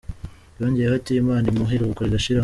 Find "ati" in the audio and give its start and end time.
0.99-1.11